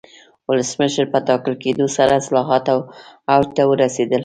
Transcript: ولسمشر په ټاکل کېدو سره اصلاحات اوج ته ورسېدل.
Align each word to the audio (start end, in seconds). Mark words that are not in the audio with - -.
ولسمشر 0.49 1.05
په 1.13 1.19
ټاکل 1.27 1.53
کېدو 1.63 1.85
سره 1.97 2.11
اصلاحات 2.21 2.65
اوج 3.33 3.47
ته 3.57 3.63
ورسېدل. 3.69 4.19